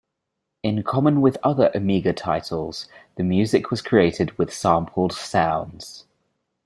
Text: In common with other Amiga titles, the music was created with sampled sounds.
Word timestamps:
In 0.63 0.81
common 0.81 1.21
with 1.21 1.37
other 1.43 1.69
Amiga 1.75 2.11
titles, 2.11 2.87
the 3.17 3.23
music 3.23 3.69
was 3.69 3.83
created 3.83 4.35
with 4.35 4.51
sampled 4.51 5.13
sounds. 5.13 6.07